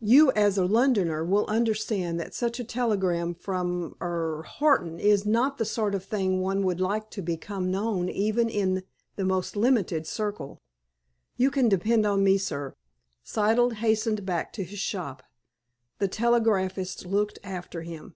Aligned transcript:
"You, 0.00 0.32
as 0.32 0.56
a 0.56 0.64
Londoner, 0.64 1.22
will 1.26 1.44
understand 1.44 2.18
that 2.18 2.32
such 2.32 2.58
a 2.58 2.64
telegram 2.64 3.34
from—er—Horton 3.34 4.98
is 4.98 5.26
not 5.26 5.58
the 5.58 5.66
sort 5.66 5.94
of 5.94 6.02
thing 6.02 6.40
one 6.40 6.62
would 6.64 6.80
like 6.80 7.10
to 7.10 7.20
become 7.20 7.70
known 7.70 8.08
even 8.08 8.48
in 8.48 8.82
the 9.16 9.26
most 9.26 9.56
limited 9.56 10.06
circle." 10.06 10.62
"You 11.36 11.50
can 11.50 11.68
depend 11.68 12.06
on 12.06 12.24
me, 12.24 12.38
sir." 12.38 12.74
Siddle 13.22 13.74
hastened 13.74 14.24
back 14.24 14.54
to 14.54 14.64
his 14.64 14.78
shop. 14.78 15.22
The 15.98 16.08
telegraphist 16.08 17.04
looked 17.04 17.38
after 17.44 17.82
him. 17.82 18.14